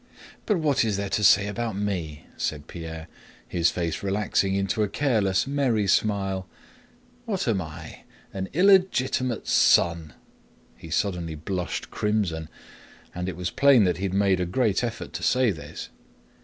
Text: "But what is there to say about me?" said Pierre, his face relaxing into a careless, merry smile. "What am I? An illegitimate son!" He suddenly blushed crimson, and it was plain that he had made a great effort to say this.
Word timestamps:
"But 0.47 0.57
what 0.57 0.83
is 0.83 0.97
there 0.97 1.11
to 1.11 1.23
say 1.23 1.45
about 1.45 1.75
me?" 1.75 2.25
said 2.35 2.65
Pierre, 2.65 3.07
his 3.47 3.69
face 3.69 4.01
relaxing 4.01 4.55
into 4.55 4.81
a 4.81 4.87
careless, 4.89 5.45
merry 5.45 5.85
smile. 5.85 6.47
"What 7.25 7.47
am 7.47 7.61
I? 7.61 8.05
An 8.33 8.49
illegitimate 8.51 9.47
son!" 9.47 10.13
He 10.75 10.89
suddenly 10.89 11.35
blushed 11.35 11.91
crimson, 11.91 12.49
and 13.13 13.29
it 13.29 13.35
was 13.35 13.51
plain 13.51 13.83
that 13.83 13.97
he 13.97 14.03
had 14.05 14.13
made 14.15 14.39
a 14.39 14.47
great 14.47 14.83
effort 14.83 15.13
to 15.13 15.21
say 15.21 15.51
this. 15.51 15.89